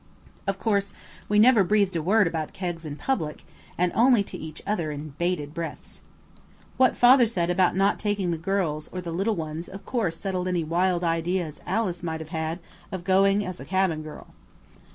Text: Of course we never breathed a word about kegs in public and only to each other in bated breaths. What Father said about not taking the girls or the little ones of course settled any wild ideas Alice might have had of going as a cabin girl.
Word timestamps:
Of 0.47 0.57
course 0.57 0.91
we 1.29 1.37
never 1.37 1.63
breathed 1.63 1.95
a 1.95 2.01
word 2.01 2.25
about 2.25 2.53
kegs 2.53 2.87
in 2.87 2.95
public 2.95 3.45
and 3.77 3.91
only 3.93 4.23
to 4.23 4.35
each 4.35 4.59
other 4.65 4.89
in 4.89 5.09
bated 5.19 5.53
breaths. 5.53 6.01
What 6.75 6.97
Father 6.97 7.27
said 7.27 7.51
about 7.51 7.75
not 7.75 7.99
taking 7.99 8.31
the 8.31 8.37
girls 8.39 8.89
or 8.91 8.99
the 8.99 9.11
little 9.13 9.35
ones 9.35 9.67
of 9.69 9.85
course 9.85 10.17
settled 10.17 10.47
any 10.47 10.63
wild 10.63 11.03
ideas 11.03 11.61
Alice 11.67 12.01
might 12.01 12.19
have 12.19 12.29
had 12.29 12.59
of 12.91 13.03
going 13.03 13.45
as 13.45 13.59
a 13.59 13.63
cabin 13.65 14.01
girl. 14.01 14.29